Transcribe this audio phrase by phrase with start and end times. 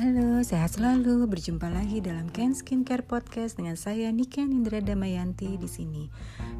[0.00, 1.28] Halo, sehat selalu.
[1.28, 6.08] Berjumpa lagi dalam Ken Skincare Podcast dengan saya Niken Indra Damayanti di sini.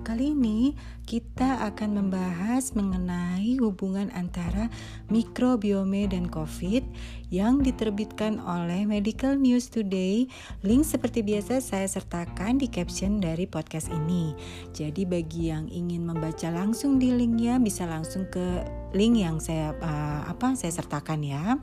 [0.04, 0.76] Kali ini
[1.08, 4.68] kita akan membahas mengenai hubungan antara
[5.08, 6.84] mikrobiome dan COVID
[7.32, 10.28] yang diterbitkan oleh Medical News Today.
[10.60, 14.36] Link seperti biasa saya sertakan di caption dari podcast ini.
[14.76, 20.22] Jadi bagi yang ingin membaca langsung di linknya bisa langsung ke link yang saya uh,
[20.26, 21.58] apa saya sertakan ya.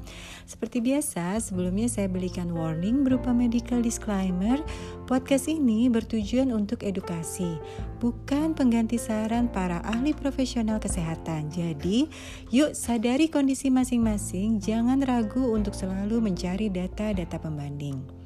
[0.48, 4.60] Seperti biasa, sebelumnya saya berikan warning berupa medical disclaimer.
[5.08, 7.60] Podcast ini bertujuan untuk edukasi,
[8.04, 11.48] bukan pengganti saran para ahli profesional kesehatan.
[11.52, 12.08] Jadi,
[12.52, 18.17] yuk sadari kondisi masing-masing, jangan ragu untuk selalu mencari data-data pembanding.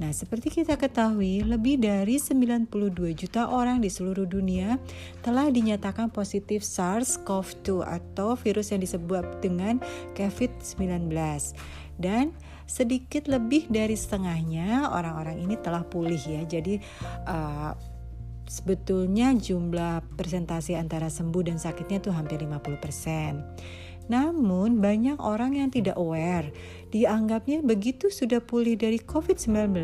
[0.00, 4.80] Nah, seperti kita ketahui, lebih dari 92 juta orang di seluruh dunia
[5.22, 9.78] telah dinyatakan positif SARS-CoV-2 atau virus yang disebut dengan
[10.18, 11.08] COVID-19.
[11.94, 16.42] Dan sedikit lebih dari setengahnya orang-orang ini telah pulih ya.
[16.48, 16.80] Jadi
[17.28, 17.72] uh,
[18.48, 23.93] sebetulnya jumlah presentasi antara sembuh dan sakitnya itu hampir 50%.
[24.10, 26.52] Namun banyak orang yang tidak aware,
[26.92, 29.80] dianggapnya begitu sudah pulih dari COVID-19,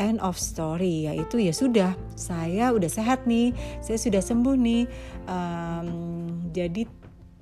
[0.00, 3.52] end of story yaitu ya sudah saya udah sehat nih,
[3.84, 4.82] saya sudah sembuh nih,
[5.28, 5.88] um,
[6.54, 6.88] jadi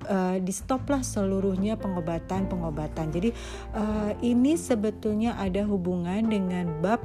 [0.07, 3.13] uh, di stoplah seluruhnya pengobatan pengobatan.
[3.13, 3.29] Jadi
[3.75, 7.01] uh, ini sebetulnya ada hubungan dengan bab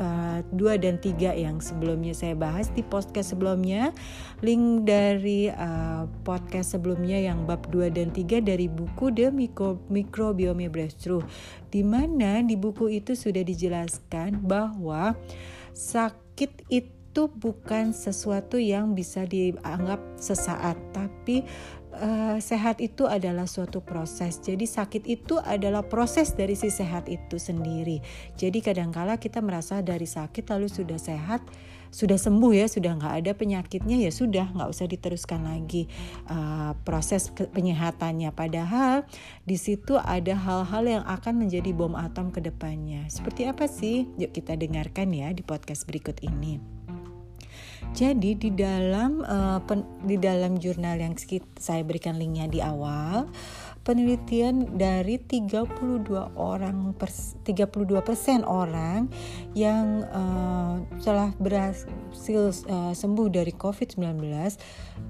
[0.00, 3.92] uh, dan tiga yang sebelumnya saya bahas di podcast sebelumnya.
[4.40, 10.72] Link dari uh, podcast sebelumnya yang bab 2 dan 3 dari buku The Micro Microbiome
[10.72, 11.22] Breakthrough
[11.68, 15.12] di mana di buku itu sudah dijelaskan bahwa
[15.76, 21.42] sakit itu bukan sesuatu yang bisa dianggap sesaat tapi
[21.96, 24.38] uh, sehat itu adalah suatu proses.
[24.38, 27.98] Jadi sakit itu adalah proses dari si sehat itu sendiri.
[28.38, 31.42] Jadi kadangkala kita merasa dari sakit lalu sudah sehat,
[31.90, 35.90] sudah sembuh ya, sudah nggak ada penyakitnya ya sudah nggak usah diteruskan lagi
[36.30, 38.30] uh, proses penyehatannya.
[38.30, 39.02] Padahal
[39.42, 43.10] di situ ada hal-hal yang akan menjadi bom atom ke depannya.
[43.10, 44.06] Seperti apa sih?
[44.16, 46.79] Yuk kita dengarkan ya di podcast berikut ini.
[47.90, 51.18] Jadi di dalam uh, pen, di dalam jurnal yang
[51.58, 53.26] saya berikan linknya di awal,
[53.82, 56.06] penelitian dari 32
[56.38, 57.10] orang per,
[57.42, 59.08] 32 persen orang
[59.56, 64.22] yang uh, telah berhasil uh, sembuh dari COVID-19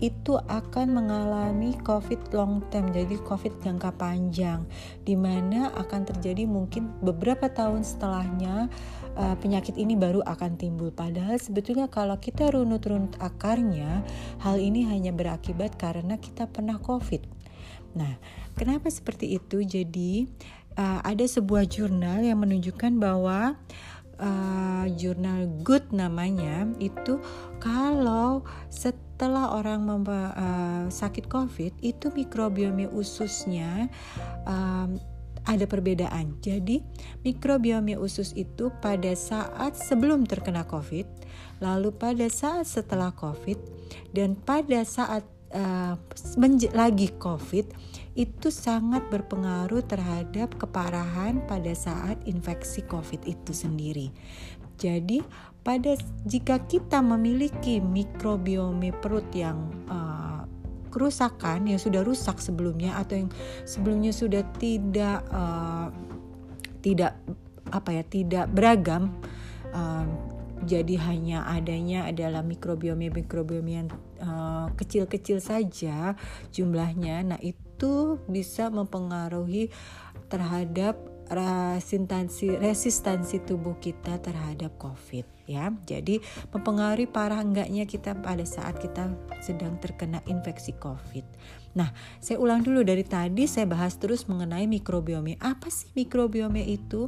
[0.00, 4.64] itu akan mengalami COVID long term, jadi COVID jangka panjang,
[5.04, 8.72] di mana akan terjadi mungkin beberapa tahun setelahnya
[9.16, 10.92] uh, penyakit ini baru akan timbul.
[10.94, 14.04] Padahal sebetulnya kalau kita runut-runut akarnya,
[14.42, 17.22] hal ini hanya berakibat karena kita pernah COVID.
[17.98, 18.18] Nah,
[18.54, 19.66] kenapa seperti itu?
[19.66, 20.26] Jadi
[20.78, 23.58] uh, ada sebuah jurnal yang menunjukkan bahwa
[24.20, 27.18] uh, jurnal Good namanya itu
[27.58, 33.88] kalau setelah orang memba, uh, sakit COVID itu mikrobiome ususnya
[34.46, 35.00] um,
[35.46, 36.36] ada perbedaan.
[36.44, 36.84] Jadi,
[37.24, 41.06] mikrobiome usus itu pada saat sebelum terkena COVID,
[41.64, 43.58] lalu pada saat setelah COVID,
[44.12, 45.24] dan pada saat
[45.54, 45.94] uh,
[46.74, 47.66] lagi COVID
[48.18, 54.10] itu sangat berpengaruh terhadap keparahan pada saat infeksi COVID itu sendiri.
[54.80, 55.20] Jadi,
[55.60, 55.92] pada
[56.24, 60.48] jika kita memiliki mikrobiome perut yang uh,
[60.90, 63.30] kerusakan yang sudah rusak sebelumnya atau yang
[63.64, 65.88] sebelumnya sudah tidak uh,
[66.84, 67.16] tidak
[67.70, 69.14] apa ya tidak beragam
[69.70, 70.04] uh,
[70.60, 73.88] jadi hanya adanya adalah mikrobiome mikrobiome yang
[74.20, 76.12] uh, kecil-kecil saja
[76.52, 77.24] jumlahnya.
[77.32, 79.72] Nah itu bisa mempengaruhi
[80.28, 81.00] terhadap
[81.30, 85.70] resistansi resistansi tubuh kita terhadap COVID ya.
[85.86, 86.18] Jadi
[86.50, 91.22] mempengaruhi parah enggaknya kita pada saat kita sedang terkena infeksi COVID.
[91.78, 95.38] Nah, saya ulang dulu dari tadi saya bahas terus mengenai mikrobiome.
[95.38, 97.06] Apa sih mikrobiome itu?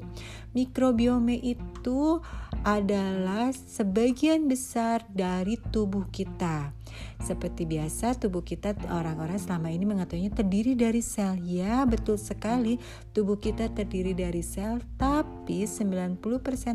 [0.55, 2.23] Mikrobiome itu
[2.63, 6.83] adalah sebagian besar dari tubuh kita
[7.23, 11.39] seperti biasa tubuh kita orang-orang selama ini mengatakannya terdiri dari sel.
[11.41, 12.83] Ya, betul sekali.
[13.15, 16.19] Tubuh kita terdiri dari sel, tapi 90%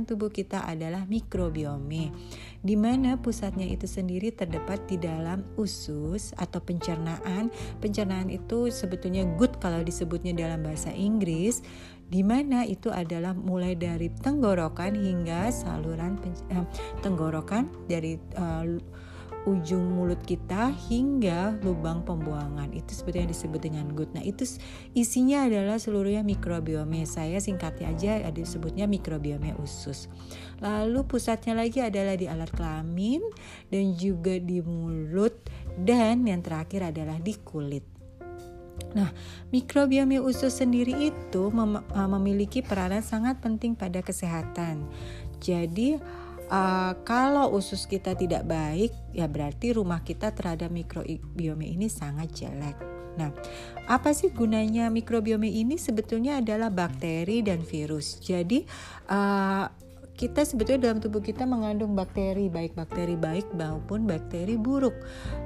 [0.07, 2.15] tubuh kita adalah mikrobiome.
[2.63, 7.51] Di mana pusatnya itu sendiri terdapat di dalam usus atau pencernaan.
[7.83, 11.61] Pencernaan itu sebetulnya good kalau disebutnya dalam bahasa Inggris
[12.07, 16.15] di mana itu adalah mulai dari tenggorokan hingga saluran
[16.47, 16.65] eh,
[17.03, 18.63] tenggorokan dari uh,
[19.47, 24.11] ujung mulut kita hingga lubang pembuangan itu yang disebut dengan gut.
[24.11, 24.43] Nah itu
[24.91, 27.07] isinya adalah seluruhnya mikrobiome.
[27.07, 30.11] Saya singkatnya aja ada disebutnya mikrobiome usus.
[30.59, 33.23] Lalu pusatnya lagi adalah di alat kelamin
[33.71, 35.39] dan juga di mulut
[35.79, 37.96] dan yang terakhir adalah di kulit.
[38.95, 39.13] Nah,
[39.53, 44.87] mikrobiome usus sendiri itu mem memiliki peranan sangat penting pada kesehatan.
[45.37, 46.01] Jadi,
[46.49, 52.77] uh, kalau usus kita tidak baik, ya berarti rumah kita terhadap mikrobiome ini sangat jelek.
[53.17, 53.33] Nah,
[53.89, 55.81] apa sih gunanya mikrobiome ini?
[55.81, 58.21] Sebetulnya adalah bakteri dan virus.
[58.21, 58.61] Jadi,
[59.09, 59.65] uh,
[60.17, 64.97] kita sebetulnya dalam tubuh kita mengandung bakteri, baik bakteri baik maupun bakteri buruk.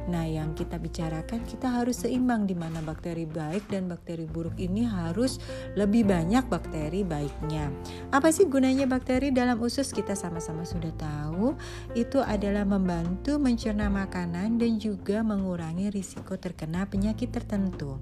[0.08, 4.88] Nah, yang kita bicarakan kita harus seimbang di mana bakteri baik dan bakteri buruk ini
[4.88, 5.44] harus
[5.76, 7.68] lebih banyak bakteri baiknya.
[8.16, 9.92] Apa sih gunanya bakteri dalam usus?
[9.92, 11.52] Kita sama-sama sudah tahu,
[11.92, 18.00] itu adalah membantu mencerna makanan dan juga mengurangi risiko terkena penyakit tertentu.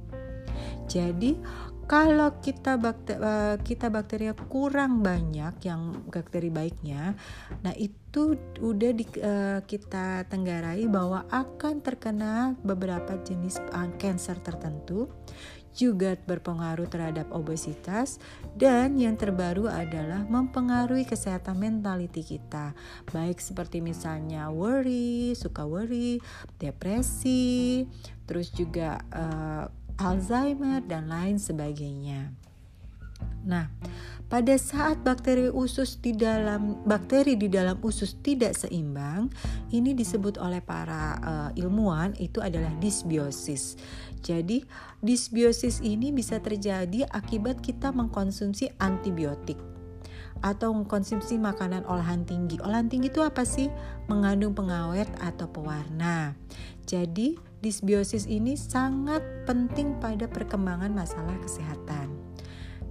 [0.90, 1.38] Jadi
[1.90, 7.18] kalau kita bakteri, uh, kita bakteri kurang banyak yang bakteri baiknya,
[7.66, 15.10] nah itu udah di, uh, kita tenggarai bahwa akan terkena beberapa jenis kanker uh, tertentu
[15.74, 18.22] juga berpengaruh terhadap obesitas
[18.54, 22.78] dan yang terbaru adalah mempengaruhi kesehatan mentality kita.
[23.10, 26.22] Baik seperti misalnya worry, suka worry,
[26.62, 27.86] depresi,
[28.30, 32.32] terus juga uh, Alzheimer, dan lain sebagainya.
[33.44, 33.68] Nah,
[34.30, 39.32] pada saat bakteri usus di dalam bakteri di dalam usus tidak seimbang,
[39.74, 43.80] ini disebut oleh para uh, ilmuwan itu adalah disbiosis.
[44.20, 44.64] Jadi,
[45.00, 49.58] disbiosis ini bisa terjadi akibat kita mengkonsumsi antibiotik
[50.40, 52.60] atau mengkonsumsi makanan olahan tinggi.
[52.64, 53.68] Olahan tinggi itu apa sih?
[54.08, 56.36] Mengandung pengawet atau pewarna.
[56.88, 62.08] Jadi, disbiosis ini sangat penting pada perkembangan masalah kesehatan.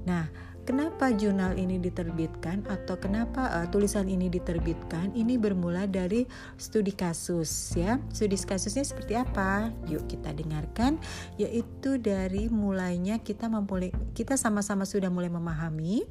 [0.04, 0.28] Nah,
[0.68, 5.16] Kenapa jurnal ini diterbitkan atau kenapa uh, tulisan ini diterbitkan?
[5.16, 6.28] Ini bermula dari
[6.60, 7.96] studi kasus ya.
[8.12, 9.72] Studi kasusnya seperti apa?
[9.88, 11.00] Yuk kita dengarkan
[11.40, 16.04] yaitu dari mulainya kita memulai kita sama-sama sudah mulai memahami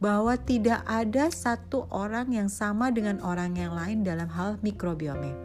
[0.00, 5.36] bahwa tidak ada satu orang yang sama dengan orang yang lain dalam hal mikrobiome.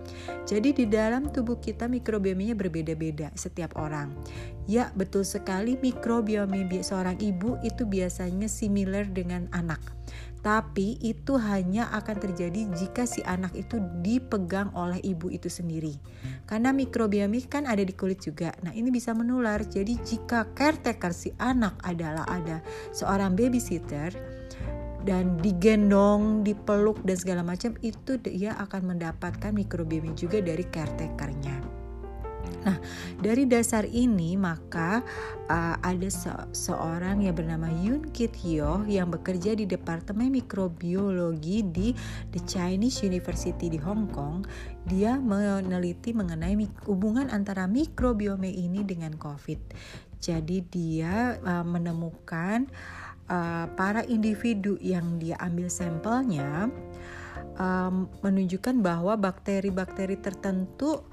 [0.48, 4.15] Jadi di dalam tubuh kita mikrobiomenya berbeda-beda setiap orang.
[4.63, 9.83] Ya, betul sekali mikrobiome seorang ibu itu biasanya similar dengan anak.
[10.44, 15.95] Tapi itu hanya akan terjadi jika si anak itu dipegang oleh ibu itu sendiri.
[16.44, 18.51] Karena mikrobiome kan ada di kulit juga.
[18.60, 19.63] Nah, ini bisa menular.
[19.63, 22.60] Jadi jika caretaker si anak adalah ada
[22.92, 24.12] seorang babysitter
[25.07, 31.72] dan digendong, dipeluk dan segala macam itu dia akan mendapatkan mikrobiome juga dari caretakernya.
[32.63, 32.80] Nah,
[33.19, 35.04] dari dasar ini maka
[35.51, 41.92] uh, ada se seorang yang bernama Yun Kit Hyo yang bekerja di Departemen Mikrobiologi di
[42.31, 44.48] The Chinese University di Hong Kong.
[44.88, 46.56] Dia meneliti mengenai
[46.88, 49.60] hubungan antara mikrobiome ini dengan COVID.
[50.24, 52.68] Jadi dia uh, menemukan
[53.27, 56.71] uh, para individu yang dia ambil sampelnya
[57.60, 61.04] um, menunjukkan bahwa bakteri-bakteri tertentu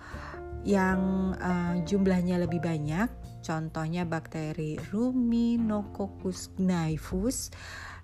[0.65, 3.09] yang uh, jumlahnya lebih banyak,
[3.41, 7.49] contohnya bakteri Ruminococcus gnaifus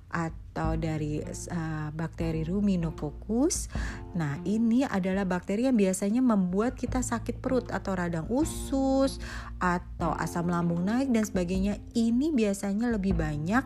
[0.06, 3.68] atau dari uh, bakteri Ruminococcus.
[4.16, 9.20] Nah, ini adalah bakteri yang biasanya membuat kita sakit perut atau radang usus
[9.60, 11.76] atau asam lambung naik dan sebagainya.
[11.92, 13.64] Ini biasanya lebih banyak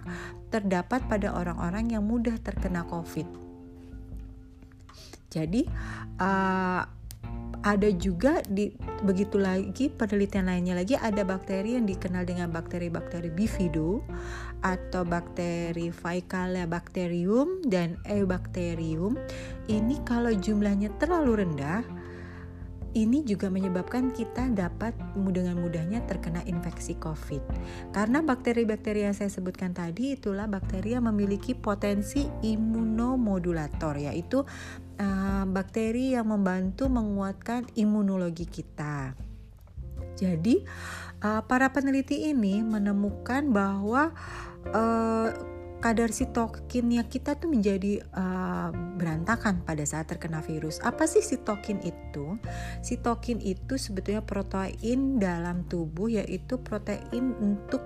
[0.50, 3.28] terdapat pada orang-orang yang mudah terkena COVID.
[5.30, 5.62] Jadi,
[6.18, 6.82] uh,
[7.60, 8.72] ada juga di
[9.04, 14.00] begitu lagi penelitian lainnya lagi ada bakteri yang dikenal dengan bakteri-bakteri bifido
[14.64, 19.16] atau bakteri Faecalibacterium dan Eubacterium.
[19.68, 21.84] Ini kalau jumlahnya terlalu rendah
[22.90, 27.42] ini juga menyebabkan kita dapat dengan mudahnya terkena infeksi COVID.
[27.94, 34.42] Karena bakteri-bakteri yang saya sebutkan tadi itulah bakteri yang memiliki potensi imunomodulator, yaitu
[35.00, 39.16] uh, bakteri yang membantu menguatkan imunologi kita.
[40.20, 40.60] Jadi,
[41.24, 44.12] uh, para peneliti ini menemukan bahwa
[44.68, 45.28] uh,
[45.80, 48.68] kadar sitokinnya kita tuh menjadi uh,
[49.00, 50.78] berantakan pada saat terkena virus.
[50.84, 52.36] Apa sih sitokin itu?
[52.84, 57.80] Sitokin itu sebetulnya protein dalam tubuh yaitu protein untuk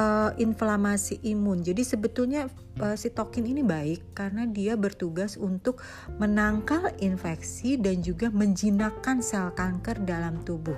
[0.00, 1.60] uh, inflamasi imun.
[1.60, 2.48] Jadi sebetulnya
[2.80, 5.84] uh, sitokin ini baik karena dia bertugas untuk
[6.16, 10.76] menangkal infeksi dan juga menjinakkan sel kanker dalam tubuh.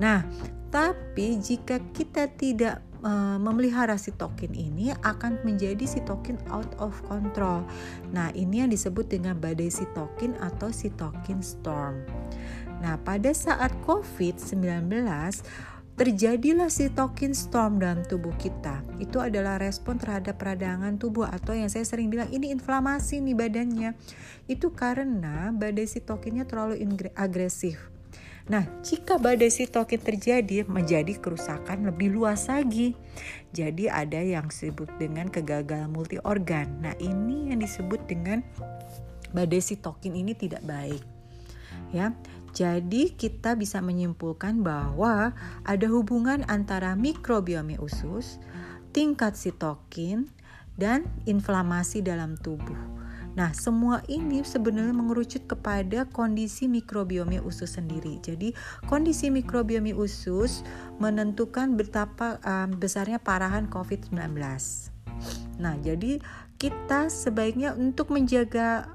[0.00, 0.26] Nah,
[0.74, 7.62] tapi jika kita tidak uh, memelihara sitokin ini akan menjadi sitokin out of control.
[8.10, 12.02] Nah, ini yang disebut dengan badai sitokin atau sitokin storm.
[12.80, 14.90] Nah, pada saat COVID-19
[15.94, 18.82] terjadilah sitokin storm dalam tubuh kita.
[18.98, 23.90] Itu adalah respon terhadap peradangan tubuh atau yang saya sering bilang ini inflamasi nih badannya.
[24.50, 26.82] Itu karena badai sitokinnya terlalu
[27.14, 27.93] agresif.
[28.44, 32.92] Nah, jika badai sitokin terjadi, menjadi kerusakan lebih luas lagi.
[33.56, 36.68] Jadi ada yang disebut dengan kegagalan multi organ.
[36.84, 38.44] Nah, ini yang disebut dengan
[39.32, 41.00] badai sitokin ini tidak baik.
[41.96, 42.12] Ya.
[42.54, 45.34] Jadi kita bisa menyimpulkan bahwa
[45.66, 48.38] ada hubungan antara mikrobiome usus,
[48.94, 50.30] tingkat sitokin,
[50.78, 52.78] dan inflamasi dalam tubuh.
[53.34, 58.22] Nah, semua ini sebenarnya mengerucut kepada kondisi mikrobiome usus sendiri.
[58.22, 58.54] Jadi,
[58.86, 60.62] kondisi mikrobiome usus
[61.02, 64.38] menentukan betapa um, besarnya parahan COVID-19.
[65.58, 66.22] Nah, jadi
[66.58, 68.86] kita sebaiknya untuk menjaga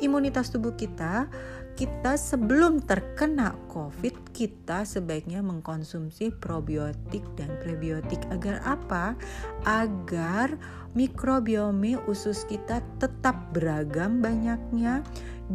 [0.00, 1.28] imunitas tubuh kita
[1.74, 8.22] kita sebelum terkena COVID, kita sebaiknya mengkonsumsi probiotik dan prebiotik.
[8.30, 9.18] Agar apa?
[9.66, 10.54] Agar
[10.94, 15.02] mikrobiome usus kita tetap beragam banyaknya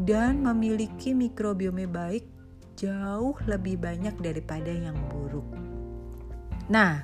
[0.03, 2.27] dan memiliki mikrobiome baik
[2.75, 5.47] jauh lebih banyak daripada yang buruk.
[6.69, 7.01] Nah,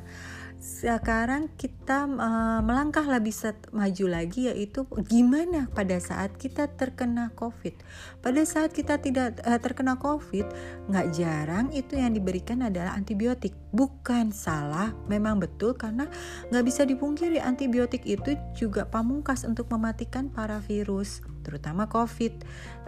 [0.65, 3.37] sekarang kita uh, melangkah lebih
[3.69, 7.77] maju lagi yaitu gimana pada saat kita terkena COVID.
[8.25, 10.49] Pada saat kita tidak uh, terkena COVID,
[10.89, 13.53] nggak jarang itu yang diberikan adalah antibiotik.
[13.77, 16.09] Bukan salah, memang betul karena
[16.49, 22.41] nggak bisa dipungkiri antibiotik itu juga pamungkas untuk mematikan para virus, terutama COVID.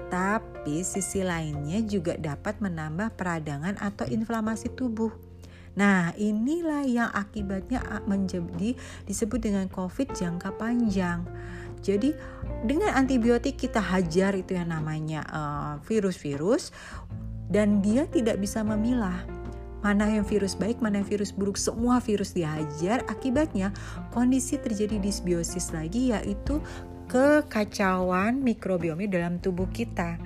[0.09, 5.26] Tapi sisi lainnya juga dapat menambah peradangan atau inflamasi tubuh
[5.77, 8.73] Nah, inilah yang akibatnya menjadi
[9.05, 11.21] disebut dengan COVID jangka panjang.
[11.85, 12.17] Jadi,
[12.65, 17.05] dengan antibiotik kita hajar itu yang namanya eh, virus-virus uh,
[17.53, 19.23] dan dia tidak bisa memilah
[19.85, 23.05] mana yang virus baik, mana yang virus buruk, semua virus dihajar.
[23.07, 23.69] Akibatnya
[24.09, 26.59] kondisi terjadi disbiosis lagi yaitu
[27.07, 30.17] kekacauan mikrobiome dalam tubuh kita.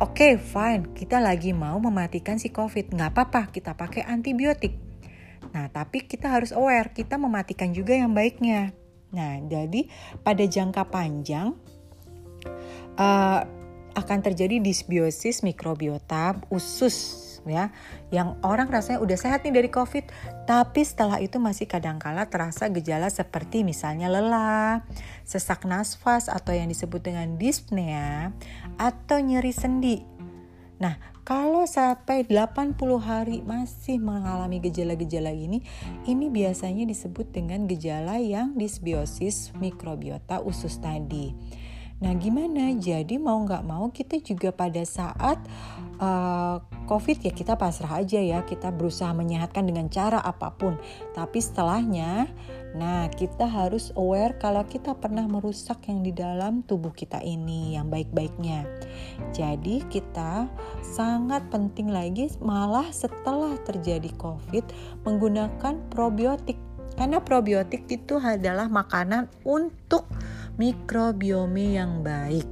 [0.00, 0.96] Oke, okay, fine.
[0.96, 2.96] Kita lagi mau mematikan si COVID.
[2.96, 4.72] Nggak apa-apa, kita pakai antibiotik.
[5.52, 8.72] Nah, tapi kita harus aware, kita mematikan juga yang baiknya.
[9.12, 9.92] Nah, jadi
[10.24, 11.52] pada jangka panjang
[12.96, 13.40] uh,
[13.92, 17.72] akan terjadi disbiosis mikrobiota usus ya
[18.12, 20.04] yang orang rasanya udah sehat nih dari covid
[20.44, 24.84] tapi setelah itu masih kadangkala terasa gejala seperti misalnya lelah
[25.24, 28.34] sesak nafas atau yang disebut dengan dyspnea
[28.76, 30.20] atau nyeri sendi
[30.80, 30.96] Nah,
[31.28, 35.60] kalau sampai 80 hari masih mengalami gejala-gejala ini,
[36.08, 41.36] ini biasanya disebut dengan gejala yang disbiosis mikrobiota usus tadi.
[42.00, 42.72] Nah, gimana?
[42.80, 45.36] Jadi mau nggak mau kita juga pada saat
[46.00, 46.56] uh,
[46.88, 50.80] COVID ya kita pasrah aja ya, kita berusaha menyehatkan dengan cara apa pun.
[51.12, 52.24] Tapi setelahnya,
[52.72, 57.92] nah kita harus aware kalau kita pernah merusak yang di dalam tubuh kita ini yang
[57.92, 58.64] baik-baiknya.
[59.36, 60.48] Jadi kita
[60.80, 64.64] sangat penting lagi malah setelah terjadi COVID
[65.04, 66.56] menggunakan probiotik.
[66.96, 70.10] Karena probiotik itu adalah makanan untuk
[70.60, 72.44] mikrobiome yang baik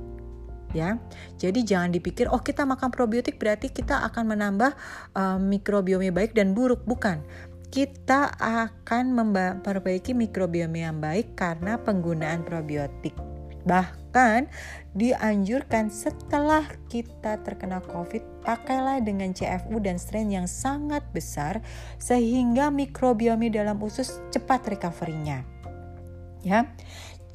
[0.72, 0.96] ya.
[1.36, 4.72] Jadi jangan dipikir oh kita makan probiotik berarti kita akan menambah
[5.16, 7.20] uh, mikrobiome baik dan buruk, bukan.
[7.68, 13.12] Kita akan memperbaiki mikrobiome yang baik karena penggunaan probiotik.
[13.68, 14.48] Bahkan
[14.96, 21.60] dianjurkan setelah kita terkena COVID, pakailah dengan CFU dan strain yang sangat besar
[22.00, 25.57] sehingga mikrobiome dalam usus cepat recovery-nya.
[26.42, 26.70] Ya.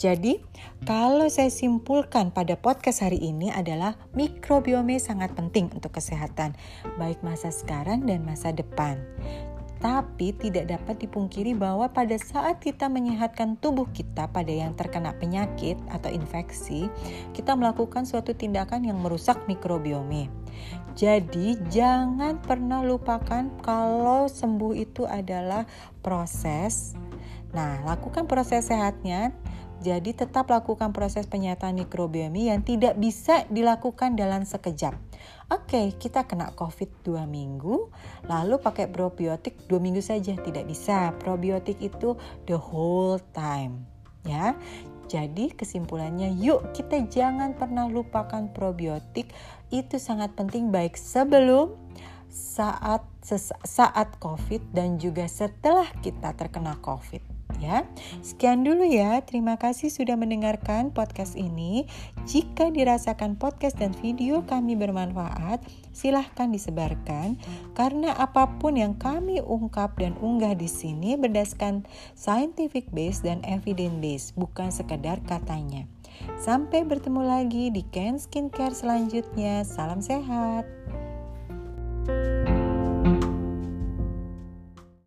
[0.02, 0.42] Jadi,
[0.84, 6.58] kalau saya simpulkan pada podcast hari ini adalah mikrobiome sangat penting untuk kesehatan,
[6.98, 9.00] baik masa sekarang dan masa depan.
[9.80, 15.76] Tapi tidak dapat dipungkiri bahwa pada saat kita menyehatkan tubuh kita pada yang terkena penyakit
[15.92, 16.88] atau infeksi,
[17.36, 20.32] kita melakukan suatu tindakan yang merusak mikrobiome.
[20.96, 25.68] Jadi, jangan pernah lupakan kalau sembuh itu adalah
[26.00, 26.96] proses.
[27.54, 29.32] Nah, lakukan proses sehatnya
[29.84, 34.96] Jadi tetap lakukan proses penyataan mikrobiomi yang tidak bisa dilakukan dalam sekejap.
[35.52, 37.92] Oke, kita kena COVID dua minggu,
[38.32, 41.12] lalu pakai probiotik dua minggu saja tidak bisa.
[41.20, 42.16] Probiotik itu
[42.48, 43.84] the whole time,
[44.24, 44.56] ya.
[45.12, 49.36] Jadi kesimpulannya, yuk kita jangan pernah lupakan probiotik.
[49.68, 51.76] Itu sangat penting baik sebelum,
[52.32, 53.04] saat
[53.68, 57.33] saat COVID dan juga setelah kita terkena COVID
[57.64, 57.88] ya.
[58.20, 59.24] Sekian dulu ya.
[59.24, 61.88] Terima kasih sudah mendengarkan podcast ini.
[62.28, 65.64] Jika dirasakan podcast dan video kami bermanfaat,
[65.96, 67.40] silahkan disebarkan
[67.72, 73.96] karena apa pun yang kami ungkap dan unggah di sini berdasarkan scientific base dan evidence
[74.04, 75.88] base, bukan sekedar katanya.
[76.38, 79.64] Sampai bertemu lagi di Ken Skincare selanjutnya.
[79.64, 80.68] Salam sehat.